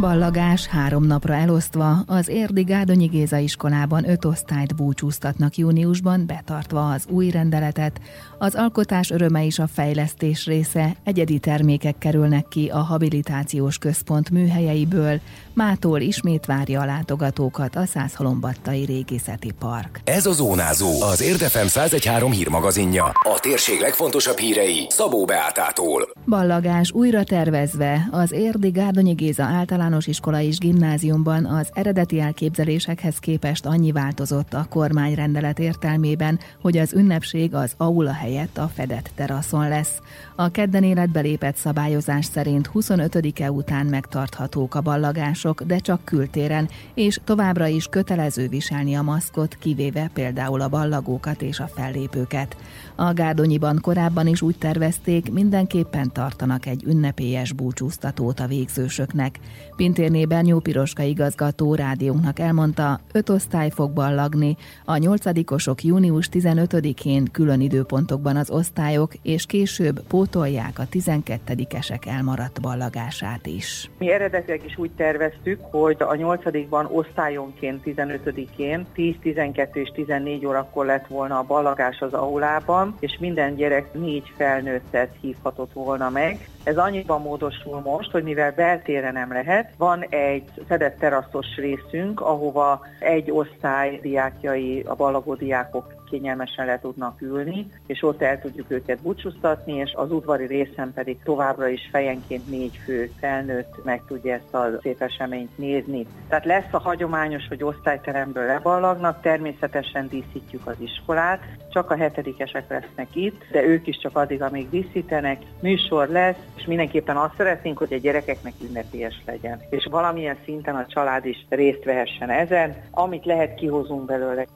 Ballagás 0.00 0.66
három 0.66 1.04
napra 1.04 1.34
elosztva 1.34 2.02
az 2.06 2.28
Érdi 2.28 2.62
Gárdonyi 2.62 3.06
Géza 3.06 3.36
iskolában 3.36 4.08
öt 4.08 4.24
osztályt 4.24 4.76
búcsúztatnak 4.76 5.56
júniusban, 5.56 6.26
betartva 6.26 6.90
az 6.90 7.04
új 7.08 7.30
rendeletet. 7.30 8.00
Az 8.38 8.54
alkotás 8.54 9.10
öröme 9.10 9.42
is 9.42 9.58
a 9.58 9.66
fejlesztés 9.66 10.46
része, 10.46 10.96
egyedi 11.04 11.38
termékek 11.38 11.98
kerülnek 11.98 12.48
ki 12.48 12.68
a 12.68 12.78
habilitációs 12.78 13.78
központ 13.78 14.30
műhelyeiből, 14.30 15.20
mától 15.52 16.00
ismét 16.00 16.46
várja 16.46 16.80
a 16.80 16.84
látogatókat 16.84 17.76
a 17.76 17.86
Százhalombattai 17.86 18.84
Régészeti 18.84 19.50
Park. 19.58 20.00
Ez 20.04 20.26
a 20.26 20.32
Zónázó, 20.32 21.02
az 21.02 21.22
Érdefem 21.22 21.66
113 21.66 22.30
hírmagazinja. 22.30 23.04
A 23.04 23.38
térség 23.40 23.80
legfontosabb 23.80 24.38
hírei 24.38 24.86
Szabó 24.88 25.24
Beátától. 25.24 26.08
Ballagás 26.26 26.92
újra 26.92 27.24
tervezve 27.24 28.08
az 28.10 28.32
Érdi 28.32 28.70
Gárdonyi 28.70 29.12
Géza 29.12 29.44
általános 29.90 30.18
iskola 30.18 30.40
és 30.40 30.58
gimnáziumban 30.58 31.44
az 31.44 31.70
eredeti 31.72 32.20
elképzelésekhez 32.20 33.18
képest 33.18 33.66
annyi 33.66 33.92
változott 33.92 34.54
a 34.54 34.66
kormányrendelet 34.68 35.58
értelmében, 35.58 36.38
hogy 36.60 36.78
az 36.78 36.92
ünnepség 36.92 37.54
az 37.54 37.74
aula 37.76 38.12
helyett 38.12 38.58
a 38.58 38.70
fedett 38.74 39.10
teraszon 39.14 39.68
lesz. 39.68 40.00
A 40.36 40.50
kedden 40.50 40.84
életbe 40.84 41.20
lépett 41.20 41.56
szabályozás 41.56 42.24
szerint 42.24 42.70
25-e 42.74 43.50
után 43.50 43.86
megtarthatók 43.86 44.74
a 44.74 44.80
ballagások, 44.80 45.62
de 45.62 45.78
csak 45.78 46.04
kültéren, 46.04 46.68
és 46.94 47.20
továbbra 47.24 47.66
is 47.66 47.86
kötelező 47.86 48.48
viselni 48.48 48.94
a 48.94 49.02
maszkot, 49.02 49.56
kivéve 49.60 50.10
például 50.14 50.60
a 50.60 50.68
ballagókat 50.68 51.42
és 51.42 51.60
a 51.60 51.70
fellépőket. 51.74 52.56
A 52.94 53.12
Gárdonyiban 53.12 53.78
korábban 53.80 54.26
is 54.26 54.42
úgy 54.42 54.58
tervezték, 54.58 55.32
mindenképpen 55.32 56.12
tartanak 56.12 56.66
egy 56.66 56.84
ünnepélyes 56.84 57.52
búcsúztatót 57.52 58.40
a 58.40 58.46
végzősöknek. 58.46 59.38
Pintér 59.80 60.26
Bernyó 60.26 60.58
Piroska 60.58 61.02
igazgató 61.02 61.74
rádiónknak 61.74 62.38
elmondta, 62.38 63.00
öt 63.12 63.28
osztály 63.28 63.70
fog 63.70 63.92
ballagni, 63.92 64.56
a 64.84 64.96
nyolcadikosok 64.96 65.82
június 65.82 66.28
15-én 66.32 67.24
külön 67.32 67.60
időpontokban 67.60 68.36
az 68.36 68.50
osztályok, 68.50 69.12
és 69.22 69.46
később 69.46 70.00
pótolják 70.08 70.78
a 70.78 70.82
12-esek 70.92 72.06
elmaradt 72.06 72.60
ballagását 72.60 73.46
is. 73.46 73.90
Mi 73.98 74.12
eredetileg 74.12 74.64
is 74.64 74.78
úgy 74.78 74.90
terveztük, 74.90 75.60
hogy 75.70 75.96
a 75.98 76.14
nyolcadikban 76.14 76.88
osztályonként 76.92 77.82
15-én 77.84 78.86
10, 78.94 79.14
12 79.22 79.80
és 79.80 79.90
14 79.94 80.46
órakor 80.46 80.86
lett 80.86 81.06
volna 81.06 81.38
a 81.38 81.44
ballagás 81.46 82.00
az 82.00 82.12
aulában, 82.12 82.96
és 82.98 83.16
minden 83.20 83.54
gyerek 83.54 83.94
négy 83.94 84.32
felnőttet 84.36 85.16
hívhatott 85.20 85.72
volna 85.72 86.10
meg. 86.10 86.48
Ez 86.64 86.76
annyiban 86.76 87.20
módosul 87.20 87.80
most, 87.80 88.10
hogy 88.10 88.22
mivel 88.22 88.52
beltére 88.52 89.10
nem 89.10 89.32
lehet, 89.32 89.69
van 89.76 90.02
egy 90.08 90.50
fedett 90.66 90.98
teraszos 90.98 91.56
részünk, 91.56 92.20
ahova 92.20 92.80
egy 92.98 93.30
osztály 93.30 93.98
diákjai, 94.02 94.80
a 94.80 94.94
ballagó 94.94 95.34
diákok 95.34 95.99
kényelmesen 96.10 96.66
le 96.66 96.78
tudnak 96.78 97.20
ülni, 97.20 97.70
és 97.86 98.02
ott 98.02 98.22
el 98.22 98.40
tudjuk 98.40 98.70
őket 98.70 99.02
búcsúztatni, 99.02 99.72
és 99.72 99.92
az 99.94 100.10
udvari 100.10 100.46
részen 100.46 100.92
pedig 100.92 101.18
továbbra 101.24 101.68
is 101.68 101.88
fejenként 101.90 102.50
négy 102.50 102.80
fő 102.84 103.10
felnőtt 103.20 103.84
meg 103.84 104.02
tudja 104.06 104.34
ezt 104.34 104.54
a 104.54 104.78
szép 104.82 105.02
eseményt 105.02 105.58
nézni. 105.58 106.06
Tehát 106.28 106.44
lesz 106.44 106.72
a 106.72 106.78
hagyományos, 106.78 107.48
hogy 107.48 107.64
osztályteremből 107.64 108.46
leballagnak, 108.46 109.20
természetesen 109.20 110.08
díszítjük 110.08 110.66
az 110.66 110.76
iskolát, 110.78 111.40
csak 111.70 111.90
a 111.90 111.96
hetedikesek 111.96 112.68
lesznek 112.68 113.08
itt, 113.14 113.44
de 113.52 113.62
ők 113.62 113.86
is 113.86 113.98
csak 113.98 114.16
addig, 114.16 114.42
amíg 114.42 114.70
díszítenek, 114.70 115.42
műsor 115.60 116.08
lesz, 116.08 116.36
és 116.56 116.64
mindenképpen 116.64 117.16
azt 117.16 117.36
szeretnénk, 117.36 117.78
hogy 117.78 117.92
a 117.92 117.98
gyerekeknek 117.98 118.52
ünnepélyes 118.68 119.22
legyen. 119.26 119.60
És 119.70 119.86
valamilyen 119.90 120.36
szinten 120.44 120.76
a 120.76 120.86
család 120.86 121.26
is 121.26 121.46
részt 121.48 121.84
vehessen 121.84 122.30
ezen, 122.30 122.76
amit 122.90 123.24
lehet 123.24 123.54
kihozunk 123.54 124.04
belőle. 124.04 124.46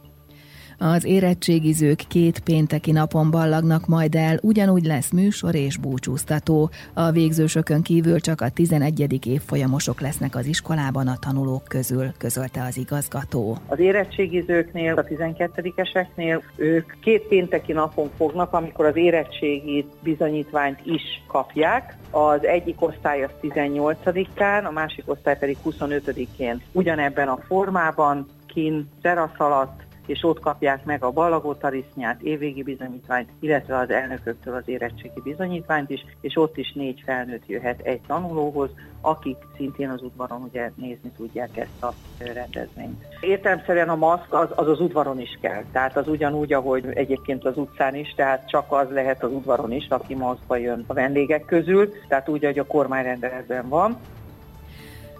Az 0.78 1.04
érettségizők 1.04 2.04
két 2.08 2.38
pénteki 2.40 2.92
napon 2.92 3.30
ballagnak 3.30 3.86
majd 3.86 4.14
el, 4.14 4.38
ugyanúgy 4.42 4.84
lesz 4.84 5.10
műsor 5.10 5.54
és 5.54 5.78
búcsúztató. 5.78 6.70
A 6.94 7.10
végzősökön 7.10 7.82
kívül 7.82 8.20
csak 8.20 8.40
a 8.40 8.48
11. 8.48 9.26
évfolyamosok 9.26 10.00
lesznek 10.00 10.36
az 10.36 10.46
iskolában 10.46 11.06
a 11.06 11.18
tanulók 11.18 11.64
közül, 11.64 12.12
közölte 12.18 12.62
az 12.62 12.76
igazgató. 12.76 13.56
Az 13.66 13.78
érettségizőknél, 13.78 14.94
a 14.94 15.04
12-eseknél 15.04 16.40
ők 16.56 17.00
két 17.00 17.22
pénteki 17.22 17.72
napon 17.72 18.10
fognak, 18.16 18.52
amikor 18.52 18.84
az 18.84 18.96
érettségi 18.96 19.86
bizonyítványt 20.02 20.80
is 20.84 21.02
kapják. 21.26 21.96
Az 22.10 22.44
egyik 22.44 22.82
osztály 22.82 23.24
az 23.24 23.30
18-án, 23.42 24.64
a 24.64 24.70
másik 24.70 25.04
osztály 25.06 25.38
pedig 25.38 25.56
25-én. 25.64 26.62
Ugyanebben 26.72 27.28
a 27.28 27.38
formában, 27.46 28.28
kin, 28.46 28.88
terasz 29.02 29.38
alatt, 29.38 29.83
és 30.06 30.22
ott 30.22 30.40
kapják 30.40 30.84
meg 30.84 31.04
a 31.04 31.10
ballagó 31.10 31.54
tarisznyát, 31.54 32.22
évvégi 32.22 32.62
bizonyítványt, 32.62 33.30
illetve 33.40 33.76
az 33.78 33.90
elnököktől 33.90 34.54
az 34.54 34.68
érettségi 34.68 35.20
bizonyítványt 35.24 35.90
is, 35.90 36.04
és 36.20 36.36
ott 36.36 36.56
is 36.56 36.72
négy 36.72 37.02
felnőtt 37.04 37.46
jöhet 37.46 37.80
egy 37.80 38.00
tanulóhoz, 38.06 38.70
akik 39.00 39.36
szintén 39.56 39.90
az 39.90 40.02
udvaron 40.02 40.42
ugye 40.42 40.70
nézni 40.74 41.10
tudják 41.16 41.56
ezt 41.56 41.82
a 41.82 41.94
rendezvényt. 42.18 43.04
Értelemszerűen 43.20 43.88
a 43.88 43.96
maszk 43.96 44.32
az, 44.34 44.48
az 44.54 44.68
az 44.68 44.80
udvaron 44.80 45.20
is 45.20 45.38
kell, 45.40 45.62
tehát 45.72 45.96
az 45.96 46.08
ugyanúgy, 46.08 46.52
ahogy 46.52 46.86
egyébként 46.94 47.44
az 47.44 47.56
utcán 47.56 47.94
is, 47.94 48.14
tehát 48.16 48.48
csak 48.48 48.72
az 48.72 48.86
lehet 48.90 49.22
az 49.22 49.32
udvaron 49.32 49.72
is, 49.72 49.86
aki 49.88 50.14
maszkba 50.14 50.56
jön 50.56 50.84
a 50.86 50.94
vendégek 50.94 51.44
közül, 51.44 51.92
tehát 52.08 52.28
úgy, 52.28 52.44
ahogy 52.44 52.58
a 52.58 52.66
kormányrendeletben 52.66 53.68
van. 53.68 53.98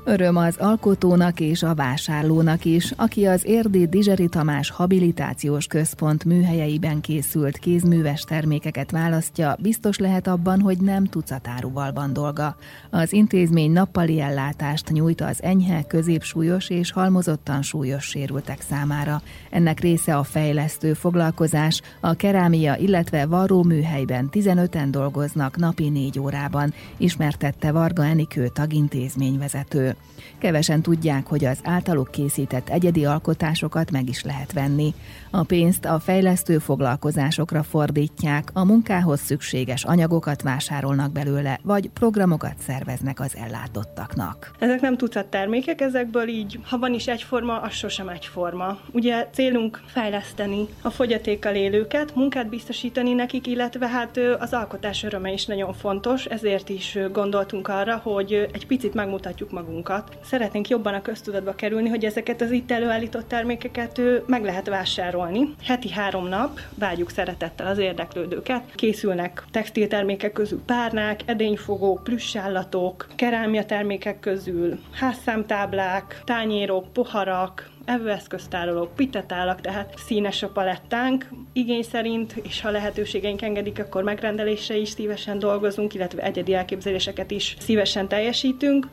Öröm 0.07 0.37
az 0.37 0.57
alkotónak 0.57 1.41
és 1.41 1.63
a 1.63 1.75
vásárlónak 1.75 2.65
is, 2.65 2.93
aki 2.97 3.27
az 3.27 3.47
Érdi 3.47 3.87
Dizseri 3.87 4.29
Tamás 4.29 4.71
Habilitációs 4.71 5.67
Központ 5.67 6.25
műhelyeiben 6.25 7.01
készült 7.01 7.59
kézműves 7.59 8.21
termékeket 8.21 8.91
választja, 8.91 9.57
biztos 9.59 9.99
lehet 9.99 10.27
abban, 10.27 10.61
hogy 10.61 10.79
nem 10.79 11.05
tucatáruval 11.05 11.93
van 11.93 12.13
dolga. 12.13 12.57
Az 12.91 13.13
intézmény 13.13 13.73
nappali 13.73 14.21
ellátást 14.21 14.91
nyújt 14.91 15.21
az 15.21 15.43
enyhe, 15.43 15.83
középsúlyos 15.83 16.71
és 16.71 16.93
halmozottan 16.93 17.63
súlyos 17.63 18.05
sérültek 18.05 18.61
számára. 18.61 19.23
Ennek 19.51 19.81
része 19.81 20.17
a 20.17 20.23
fejlesztő 20.23 20.93
foglalkozás, 20.93 21.81
a 22.01 22.15
kerámia, 22.15 22.77
illetve 22.77 23.27
varró 23.27 23.63
műhelyben 23.63 24.29
15-en 24.33 24.89
dolgoznak 24.91 25.57
napi 25.57 25.89
négy 25.89 26.19
órában, 26.19 26.75
ismertette 26.97 27.73
Varga 27.73 28.05
Enikő 28.05 28.49
tagintézményvezető. 28.49 29.94
Kevesen 30.39 30.83
tudják, 30.83 31.27
hogy 31.27 31.45
az 31.45 31.59
általuk 31.63 32.11
készített 32.11 32.69
egyedi 32.69 33.05
alkotásokat 33.05 33.91
meg 33.91 34.09
is 34.09 34.23
lehet 34.23 34.53
venni. 34.53 34.95
A 35.37 35.43
pénzt 35.43 35.85
a 35.85 35.99
fejlesztő 35.99 36.59
foglalkozásokra 36.59 37.63
fordítják, 37.63 38.51
a 38.53 38.65
munkához 38.65 39.21
szükséges 39.21 39.85
anyagokat 39.85 40.43
vásárolnak 40.43 41.13
belőle, 41.13 41.59
vagy 41.63 41.89
programokat 41.89 42.55
szerveznek 42.59 43.21
az 43.21 43.37
ellátottaknak. 43.45 44.51
Ezek 44.59 44.81
nem 44.81 44.97
tucat 44.97 45.27
termékek, 45.27 45.81
ezekből 45.81 46.29
így, 46.29 46.59
ha 46.65 46.79
van 46.79 46.95
is 46.95 47.07
egyforma, 47.07 47.61
az 47.61 47.73
sosem 47.73 48.09
egyforma. 48.09 48.79
Ugye 48.93 49.29
célunk 49.33 49.81
fejleszteni 49.87 50.67
a 50.83 50.91
fogyatékkal 50.91 51.55
élőket, 51.55 52.15
munkát 52.15 52.49
biztosítani 52.49 53.13
nekik, 53.13 53.47
illetve 53.47 53.89
hát 53.89 54.21
az 54.39 54.53
alkotás 54.53 55.03
öröme 55.03 55.33
is 55.33 55.47
nagyon 55.47 55.73
fontos, 55.73 56.25
ezért 56.25 56.69
is 56.69 56.99
gondoltunk 57.13 57.69
arra, 57.69 57.97
hogy 57.97 58.49
egy 58.53 58.67
picit 58.67 58.95
megmutatjuk 58.95 59.51
magunkat. 59.51 60.19
Szeretnénk 60.25 60.69
jobban 60.69 60.95
a 60.95 61.03
köztudatba 61.03 61.55
kerülni, 61.55 61.89
hogy 61.89 62.05
ezeket 62.05 62.41
az 62.41 62.51
itt 62.51 62.71
előállított 62.71 63.29
termékeket 63.29 64.01
meg 64.27 64.45
lehet 64.45 64.69
vásárolni. 64.69 65.23
Heti 65.63 65.91
három 65.91 66.29
nap 66.29 66.61
várjuk 66.75 67.11
szeretettel 67.11 67.67
az 67.67 67.79
érdeklődőket. 67.79 68.63
Készülnek 68.75 69.45
textiltermékek 69.51 70.33
közül 70.33 70.63
párnák, 70.67 71.21
edényfogók, 71.25 72.05
plüssállatok, 72.05 73.07
kerámia 73.17 73.65
termékek 73.65 74.21
közül 74.21 74.79
házszámtáblák, 74.93 76.21
tányérok, 76.25 76.93
poharak, 76.93 77.71
evőeszköztárolók, 77.85 78.95
pitetálak, 78.95 79.61
tehát 79.61 79.95
színes 80.07 80.43
a 80.43 80.49
palettánk. 80.49 81.29
Igény 81.53 81.83
szerint, 81.83 82.33
és 82.43 82.61
ha 82.61 82.71
lehetőségeink 82.71 83.43
engedik, 83.43 83.79
akkor 83.79 84.03
megrendelésre 84.03 84.77
is 84.77 84.89
szívesen 84.89 85.39
dolgozunk, 85.39 85.95
illetve 85.95 86.23
egyedi 86.23 86.55
elképzeléseket 86.55 87.31
is 87.31 87.57
szívesen 87.59 88.09
teljesítünk. 88.09 88.89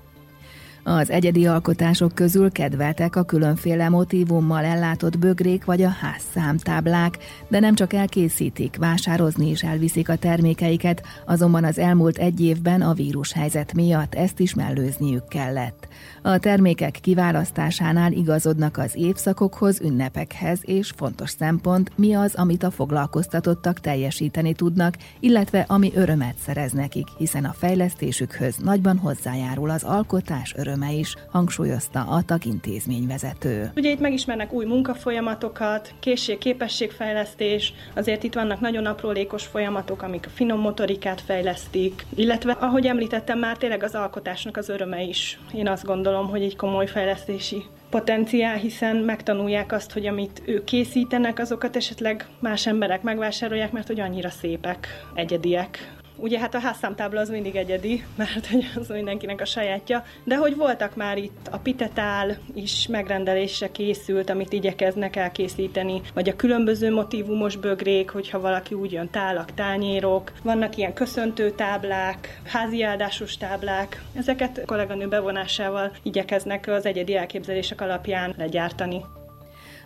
Az 0.83 1.09
egyedi 1.09 1.45
alkotások 1.45 2.15
közül 2.15 2.51
kedveltek 2.51 3.15
a 3.15 3.23
különféle 3.23 3.89
motívummal 3.89 4.63
ellátott 4.63 5.17
bögrék 5.19 5.65
vagy 5.65 5.81
a 5.81 5.89
házszámtáblák, 5.89 7.17
de 7.47 7.59
nem 7.59 7.75
csak 7.75 7.93
elkészítik, 7.93 8.75
vásározni 8.75 9.49
is 9.49 9.63
elviszik 9.63 10.09
a 10.09 10.15
termékeiket, 10.15 11.03
azonban 11.25 11.63
az 11.63 11.77
elmúlt 11.77 12.17
egy 12.17 12.41
évben 12.41 12.81
a 12.81 12.93
vírushelyzet 12.93 13.73
miatt 13.73 14.15
ezt 14.15 14.39
is 14.39 14.53
mellőzniük 14.53 15.27
kellett. 15.27 15.87
A 16.21 16.37
termékek 16.37 16.97
kiválasztásánál 17.01 18.11
igazodnak 18.11 18.77
az 18.77 18.91
évszakokhoz, 18.95 19.81
ünnepekhez, 19.81 20.59
és 20.61 20.91
fontos 20.95 21.29
szempont, 21.29 21.91
mi 21.95 22.13
az, 22.13 22.35
amit 22.35 22.63
a 22.63 22.71
foglalkoztatottak 22.71 23.79
teljesíteni 23.79 24.53
tudnak, 24.53 24.95
illetve 25.19 25.65
ami 25.67 25.91
örömet 25.95 26.35
szerez 26.45 26.71
nekik, 26.71 27.07
hiszen 27.17 27.45
a 27.45 27.53
fejlesztésükhöz 27.57 28.55
nagyban 28.57 28.97
hozzájárul 28.97 29.69
az 29.69 29.83
alkotás 29.83 30.53
öröme 30.71 30.91
is, 30.91 31.15
hangsúlyozta 31.31 31.99
a 31.99 32.21
tagintézményvezető. 32.21 33.71
Ugye 33.75 33.89
itt 33.89 33.99
megismernek 33.99 34.53
új 34.53 34.65
munkafolyamatokat, 34.65 35.93
készség-képességfejlesztés, 35.99 37.73
azért 37.95 38.23
itt 38.23 38.33
vannak 38.33 38.59
nagyon 38.59 38.85
aprólékos 38.85 39.45
folyamatok, 39.45 40.01
amik 40.01 40.25
a 40.25 40.29
finom 40.29 40.59
motorikát 40.59 41.21
fejlesztik, 41.21 42.05
illetve 42.15 42.51
ahogy 42.51 42.85
említettem 42.85 43.39
már 43.39 43.57
tényleg 43.57 43.83
az 43.83 43.95
alkotásnak 43.95 44.57
az 44.57 44.69
öröme 44.69 45.03
is. 45.03 45.39
Én 45.53 45.67
azt 45.67 45.85
gondolom, 45.85 46.29
hogy 46.29 46.41
egy 46.41 46.55
komoly 46.55 46.87
fejlesztési 46.87 47.63
potenciál, 47.89 48.55
hiszen 48.55 48.95
megtanulják 48.95 49.71
azt, 49.71 49.91
hogy 49.91 50.05
amit 50.05 50.41
ők 50.45 50.63
készítenek, 50.63 51.39
azokat 51.39 51.75
esetleg 51.75 52.27
más 52.39 52.67
emberek 52.67 53.01
megvásárolják, 53.01 53.71
mert 53.71 53.87
hogy 53.87 53.99
annyira 53.99 54.29
szépek, 54.29 54.87
egyediek. 55.13 56.00
Ugye 56.21 56.39
hát 56.39 56.55
a 56.55 56.59
házszámtábla 56.59 57.19
az 57.19 57.29
mindig 57.29 57.55
egyedi, 57.55 58.03
mert 58.15 58.47
hogy 58.47 58.71
az 58.75 58.87
mindenkinek 58.87 59.41
a 59.41 59.45
sajátja, 59.45 60.03
de 60.23 60.35
hogy 60.35 60.55
voltak 60.55 60.95
már 60.95 61.17
itt 61.17 61.47
a 61.51 61.57
pitetál 61.57 62.37
is 62.53 62.87
megrendelésre 62.87 63.71
készült, 63.71 64.29
amit 64.29 64.53
igyekeznek 64.53 65.15
elkészíteni, 65.15 66.01
vagy 66.13 66.29
a 66.29 66.35
különböző 66.35 66.91
motivumos 66.91 67.55
bögrék, 67.55 68.09
hogyha 68.09 68.39
valaki 68.39 68.75
úgy 68.75 68.91
jön 68.91 69.09
tálak, 69.09 69.53
tányérok, 69.53 70.31
vannak 70.43 70.77
ilyen 70.77 70.93
köszöntő 70.93 71.51
táblák, 71.51 72.41
háziáldásos 72.45 73.37
táblák, 73.37 74.03
ezeket 74.13 74.61
kolléganő 74.65 75.07
bevonásával 75.07 75.91
igyekeznek 76.03 76.67
az 76.67 76.85
egyedi 76.85 77.15
elképzelések 77.15 77.81
alapján 77.81 78.33
legyártani. 78.37 79.01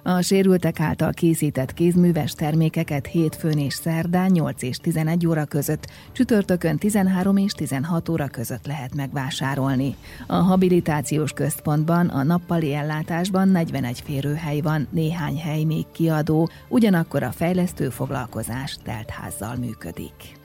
A 0.07 0.21
sérültek 0.21 0.79
által 0.79 1.11
készített 1.11 1.73
kézműves 1.73 2.33
termékeket 2.33 3.07
hétfőn 3.07 3.57
és 3.57 3.73
szerdán 3.73 4.31
8 4.31 4.61
és 4.61 4.77
11 4.77 5.27
óra 5.27 5.45
között, 5.45 5.87
csütörtökön 6.11 6.77
13 6.77 7.37
és 7.37 7.51
16 7.51 8.09
óra 8.09 8.27
között 8.27 8.65
lehet 8.65 8.95
megvásárolni. 8.95 9.95
A 10.27 10.35
habilitációs 10.35 11.31
központban 11.31 12.07
a 12.07 12.23
nappali 12.23 12.73
ellátásban 12.73 13.47
41 13.47 14.01
férőhely 14.01 14.61
van, 14.61 14.87
néhány 14.91 15.37
hely 15.37 15.63
még 15.63 15.85
kiadó, 15.91 16.49
ugyanakkor 16.67 17.23
a 17.23 17.31
fejlesztő 17.31 17.89
foglalkozás 17.89 18.77
teltházzal 18.83 19.55
működik. 19.55 20.44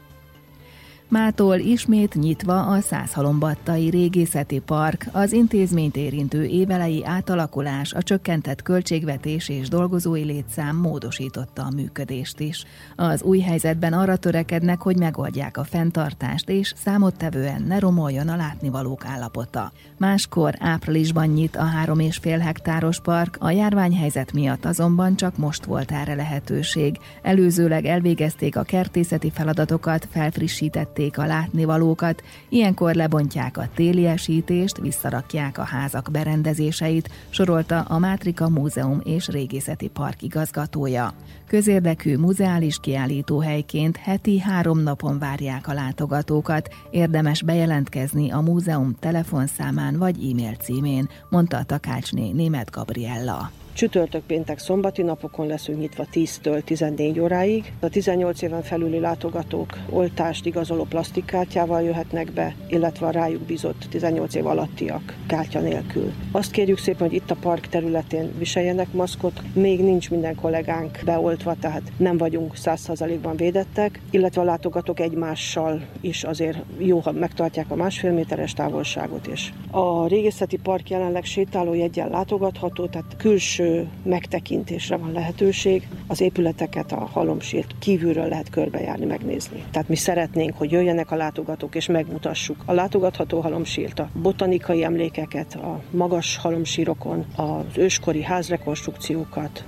Mától 1.10 1.58
ismét 1.58 2.14
nyitva 2.14 2.66
a 2.66 2.80
Százhalombattai 2.80 3.88
Régészeti 3.90 4.58
Park, 4.58 5.06
az 5.12 5.32
intézményt 5.32 5.96
érintő 5.96 6.44
évelei 6.44 7.04
átalakulás, 7.04 7.92
a 7.92 8.02
csökkentett 8.02 8.62
költségvetés 8.62 9.48
és 9.48 9.68
dolgozói 9.68 10.22
létszám 10.22 10.76
módosította 10.76 11.62
a 11.62 11.70
működést 11.76 12.40
is. 12.40 12.64
Az 12.96 13.22
új 13.22 13.40
helyzetben 13.40 13.92
arra 13.92 14.16
törekednek, 14.16 14.82
hogy 14.82 14.96
megoldják 14.96 15.56
a 15.56 15.64
fenntartást, 15.64 16.48
és 16.48 16.74
számottevően 16.76 17.62
ne 17.62 17.78
romoljon 17.78 18.28
a 18.28 18.36
látnivalók 18.36 19.04
állapota. 19.04 19.72
Máskor 19.98 20.54
áprilisban 20.58 21.26
nyit 21.26 21.56
a 21.56 21.64
három 21.64 21.98
és 21.98 22.16
fél 22.16 22.38
hektáros 22.38 23.00
park, 23.00 23.36
a 23.40 23.50
járványhelyzet 23.50 24.32
miatt 24.32 24.64
azonban 24.64 25.16
csak 25.16 25.36
most 25.36 25.64
volt 25.64 25.92
erre 25.92 26.14
lehetőség. 26.14 26.98
Előzőleg 27.22 27.84
elvégezték 27.84 28.56
a 28.56 28.62
kertészeti 28.62 29.30
feladatokat, 29.30 30.08
felfrissítették 30.10 30.98
elvesztették 31.00 31.18
a 31.18 31.26
látnivalókat, 31.26 32.22
ilyenkor 32.48 32.94
lebontják 32.94 33.56
a 33.56 33.68
téliesítést, 33.74 34.78
visszarakják 34.78 35.58
a 35.58 35.62
házak 35.62 36.08
berendezéseit, 36.12 37.10
sorolta 37.30 37.80
a 37.80 37.98
Mátrika 37.98 38.48
Múzeum 38.48 39.00
és 39.04 39.28
Régészeti 39.28 39.88
Park 39.88 40.22
igazgatója. 40.22 41.12
Közérdekű 41.46 42.16
muzeális 42.16 42.78
kiállítóhelyként 42.80 43.96
heti 43.96 44.38
három 44.38 44.78
napon 44.78 45.18
várják 45.18 45.68
a 45.68 45.72
látogatókat, 45.72 46.68
érdemes 46.90 47.42
bejelentkezni 47.42 48.30
a 48.30 48.40
múzeum 48.40 48.96
telefonszámán 49.00 49.98
vagy 49.98 50.16
e-mail 50.30 50.54
címén, 50.54 51.08
mondta 51.30 51.56
a 51.56 51.64
takácsné 51.64 52.30
német 52.30 52.70
Gabriella. 52.70 53.59
Csütörtök, 53.80 54.22
péntek, 54.22 54.58
szombati 54.58 55.02
napokon 55.02 55.46
leszünk 55.46 55.78
nyitva 55.78 56.06
10-től 56.12 56.62
14 56.64 57.20
óráig. 57.20 57.72
A 57.80 57.88
18 57.88 58.42
éven 58.42 58.62
felüli 58.62 58.98
látogatók 58.98 59.78
oltást 59.90 60.46
igazoló 60.46 60.84
plastikkártyával 60.84 61.82
jöhetnek 61.82 62.32
be, 62.32 62.54
illetve 62.68 63.06
a 63.06 63.10
rájuk 63.10 63.42
bizott 63.42 63.86
18 63.90 64.34
év 64.34 64.46
alattiak 64.46 65.16
kártya 65.26 65.60
nélkül. 65.60 66.12
Azt 66.32 66.50
kérjük 66.50 66.78
szépen, 66.78 67.08
hogy 67.08 67.16
itt 67.16 67.30
a 67.30 67.36
park 67.40 67.66
területén 67.66 68.32
viseljenek 68.38 68.92
maszkot. 68.92 69.40
Még 69.54 69.80
nincs 69.80 70.10
minden 70.10 70.34
kollégánk 70.34 70.98
beoltva, 71.04 71.54
tehát 71.60 71.92
nem 71.96 72.16
vagyunk 72.16 72.52
100%-ban 72.56 73.36
védettek, 73.36 74.00
illetve 74.10 74.40
a 74.40 74.44
látogatók 74.44 75.00
egymással 75.00 75.82
is 76.00 76.24
azért 76.24 76.58
jó, 76.78 76.98
ha 76.98 77.12
megtartják 77.12 77.70
a 77.70 77.74
másfél 77.74 78.12
méteres 78.12 78.52
távolságot 78.52 79.26
is. 79.26 79.52
A 79.70 80.06
régészeti 80.06 80.56
park 80.56 80.90
jelenleg 80.90 81.24
sétálójegyen 81.24 82.10
látogatható, 82.10 82.86
tehát 82.86 83.16
külső 83.16 83.69
megtekintésre 84.02 84.96
van 84.96 85.12
lehetőség. 85.12 85.88
Az 86.06 86.20
épületeket 86.20 86.92
a 86.92 87.08
halomsírt 87.12 87.74
kívülről 87.78 88.28
lehet 88.28 88.50
körbejárni, 88.50 89.04
megnézni. 89.04 89.64
Tehát 89.70 89.88
mi 89.88 89.96
szeretnénk, 89.96 90.56
hogy 90.56 90.70
jöjjenek 90.70 91.10
a 91.10 91.16
látogatók, 91.16 91.74
és 91.74 91.86
megmutassuk 91.86 92.62
a 92.64 92.72
látogatható 92.72 93.40
halomsírt, 93.40 93.98
a 93.98 94.10
botanikai 94.12 94.84
emlékeket, 94.84 95.54
a 95.54 95.82
magas 95.90 96.36
halomsírokon, 96.36 97.24
az 97.36 97.78
őskori 97.78 98.22
házrekonstrukciókat, 98.22 99.64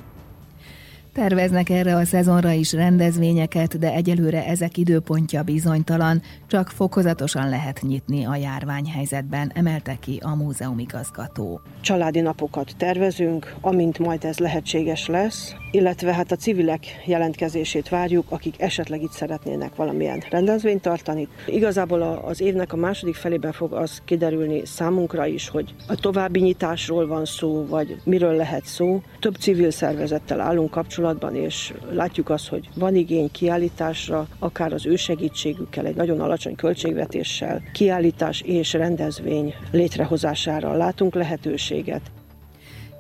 Terveznek 1.13 1.69
erre 1.69 1.97
a 1.97 2.05
szezonra 2.05 2.51
is 2.51 2.73
rendezvényeket, 2.73 3.79
de 3.79 3.93
egyelőre 3.93 4.47
ezek 4.47 4.77
időpontja 4.77 5.43
bizonytalan, 5.43 6.23
csak 6.47 6.69
fokozatosan 6.69 7.49
lehet 7.49 7.81
nyitni 7.83 8.25
a 8.25 8.37
járványhelyzetben, 8.37 9.53
emelte 9.55 9.97
ki 10.01 10.19
a 10.23 10.35
múzeum 10.35 10.79
igazgató. 10.79 11.61
Családi 11.81 12.21
napokat 12.21 12.75
tervezünk, 12.77 13.55
amint 13.61 13.99
majd 13.99 14.25
ez 14.25 14.39
lehetséges 14.39 15.07
lesz, 15.07 15.55
illetve 15.73 16.13
hát 16.13 16.33
a 16.33 16.37
civilek 16.37 16.87
jelentkezését 17.07 17.89
várjuk, 17.89 18.27
akik 18.29 18.61
esetleg 18.61 19.03
itt 19.03 19.13
szeretnének 19.13 19.75
valamilyen 19.75 20.23
rendezvényt 20.31 20.83
tartani. 20.83 21.29
Igazából 21.47 22.03
az 22.03 22.41
évnek 22.41 22.73
a 22.73 22.77
második 22.77 23.15
felében 23.15 23.53
fog 23.53 23.73
az 23.73 24.03
kiderülni 24.05 24.63
számunkra 24.65 25.27
is, 25.27 25.49
hogy 25.49 25.75
a 25.89 25.95
további 25.95 26.41
nyitásról 26.41 27.07
van 27.07 27.25
szó, 27.25 27.67
vagy 27.67 27.97
miről 28.05 28.35
lehet 28.35 28.65
szó. 28.65 29.03
Több 29.21 29.35
civil 29.35 29.71
szervezettel 29.71 30.41
állunk 30.41 30.71
kapcsolatban, 30.71 31.37
és 31.37 31.73
látjuk 31.91 32.31
azt, 32.31 32.49
hogy 32.49 32.69
van 32.75 32.95
igény 32.95 33.31
kiállításra, 33.31 34.27
akár 34.39 34.73
az 34.73 34.87
ő 34.87 34.97
segítségükkel, 34.97 35.87
egy 35.87 35.97
nagyon 35.97 36.21
alacsony 36.21 36.55
költségvetéssel, 36.55 37.63
kiállítás 37.73 38.41
és 38.41 38.73
rendezvény 38.73 39.55
létrehozására 39.71 40.77
látunk 40.77 41.15
lehetőséget. 41.15 42.01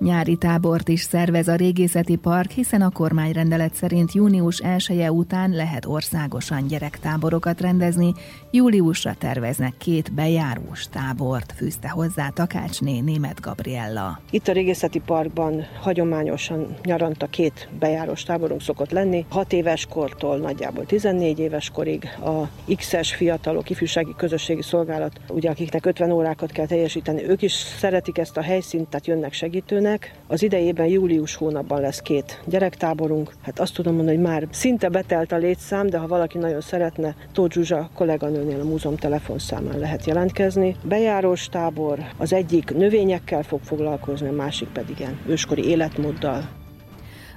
Nyári 0.03 0.37
tábort 0.37 0.89
is 0.89 1.01
szervez 1.01 1.49
a 1.49 1.55
régészeti 1.55 2.17
park, 2.17 2.51
hiszen 2.51 2.83
a 2.83 2.91
kormányrendelet 2.91 3.75
szerint 3.75 4.13
június 4.13 4.59
1 4.59 4.99
-e 5.01 5.13
után 5.13 5.51
lehet 5.51 5.87
országosan 5.87 6.67
gyerektáborokat 6.67 7.61
rendezni, 7.61 8.13
júliusra 8.51 9.15
terveznek 9.19 9.75
két 9.79 10.13
bejárós 10.13 10.89
tábort, 10.89 11.53
fűzte 11.57 11.89
hozzá 11.89 12.29
Takácsné 12.29 13.01
német 13.01 13.41
Gabriella. 13.41 14.21
Itt 14.31 14.49
a 14.49 14.53
régészeti 14.53 14.99
parkban 14.99 15.67
hagyományosan 15.81 16.77
nyaranta 16.85 17.27
két 17.27 17.69
bejárós 17.79 18.23
táborunk 18.23 18.61
szokott 18.61 18.91
lenni, 18.91 19.25
6 19.29 19.53
éves 19.53 19.87
kortól 19.87 20.37
nagyjából 20.37 20.87
14 20.87 21.39
éves 21.39 21.71
korig 21.71 22.09
a 22.25 22.75
X-es 22.77 23.15
fiatalok 23.15 23.71
ifjúsági 23.71 24.15
közösségi 24.17 24.63
szolgálat, 24.63 25.21
ugye 25.29 25.51
akiknek 25.51 25.87
50 25.87 26.11
órákat 26.11 26.53
kell 26.53 26.67
teljesíteni, 26.67 27.29
ők 27.29 27.43
is 27.43 27.53
szeretik 27.53 28.19
ezt 28.19 28.37
a 28.37 28.43
helyszínt, 28.43 28.89
tehát 28.89 29.07
jönnek 29.07 29.33
segítőnek, 29.33 29.92
gyereknek. 29.93 30.21
Az 30.27 30.43
idejében 30.43 30.87
július 30.87 31.35
hónapban 31.35 31.81
lesz 31.81 31.99
két 31.99 32.41
gyerektáborunk. 32.47 33.33
Hát 33.43 33.61
azt 33.61 33.75
tudom 33.75 33.95
mondani, 33.95 34.17
hogy 34.17 34.27
már 34.27 34.47
szinte 34.51 34.89
betelt 34.89 35.33
a 35.33 35.37
létszám, 35.37 35.87
de 35.87 35.99
ha 35.99 36.07
valaki 36.07 36.39
nagyon 36.39 36.61
szeretne, 36.61 37.15
Tóth 37.33 37.55
Zsuzsa 37.55 37.91
kolléganőnél 37.95 38.61
a 38.61 38.65
múzeum 38.65 38.97
telefonszámán 38.97 39.79
lehet 39.79 40.07
jelentkezni. 40.07 40.77
Bejárós 40.83 41.47
tábor, 41.47 41.99
az 42.19 42.33
egyik 42.33 42.75
növényekkel 42.75 43.43
fog 43.43 43.61
foglalkozni, 43.63 44.29
a 44.29 44.33
másik 44.33 44.69
pedig 44.69 44.99
ilyen 44.99 45.19
őskori 45.27 45.65
életmóddal. 45.65 46.49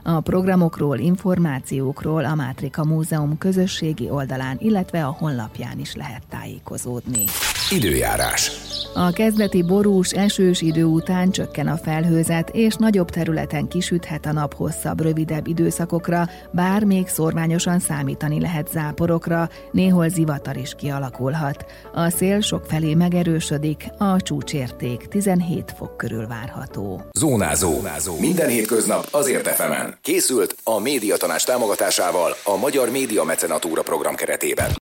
A 0.03 0.19
programokról, 0.19 0.97
információkról 0.97 2.25
a 2.25 2.35
Mátrika 2.35 2.85
Múzeum 2.85 3.37
közösségi 3.37 4.09
oldalán, 4.09 4.57
illetve 4.59 5.05
a 5.05 5.15
honlapján 5.19 5.79
is 5.79 5.95
lehet 5.95 6.23
tájékozódni. 6.29 7.23
Időjárás. 7.71 8.64
A 8.93 9.11
kezdeti 9.11 9.63
borús, 9.63 10.11
esős 10.11 10.61
idő 10.61 10.83
után 10.83 11.31
csökken 11.31 11.67
a 11.67 11.77
felhőzet, 11.77 12.49
és 12.49 12.75
nagyobb 12.75 13.09
területen 13.09 13.67
kisüthet 13.67 14.25
a 14.25 14.31
nap 14.31 14.53
hosszabb, 14.53 15.01
rövidebb 15.01 15.47
időszakokra, 15.47 16.29
bár 16.51 16.83
még 16.83 17.07
szorványosan 17.07 17.79
számítani 17.79 18.39
lehet 18.39 18.69
záporokra, 18.71 19.49
néhol 19.71 20.09
zivatar 20.09 20.57
is 20.57 20.73
kialakulhat. 20.77 21.65
A 21.93 22.09
szél 22.09 22.41
sokfelé 22.41 22.93
megerősödik, 22.93 23.87
a 23.97 24.21
csúcsérték 24.21 25.07
17 25.07 25.73
fok 25.77 25.97
körül 25.97 26.27
várható. 26.27 27.01
Zónázó. 27.11 27.71
Zónázó. 27.71 28.19
Minden 28.19 28.49
hétköznap 28.49 29.07
azért 29.11 29.47
efemen. 29.47 29.97
Készült 30.01 30.55
a 30.63 30.79
médiatanás 30.79 31.43
támogatásával 31.43 32.35
a 32.43 32.57
Magyar 32.57 32.89
Média 32.89 33.23
Mecenatúra 33.23 33.81
program 33.81 34.15
keretében. 34.15 34.71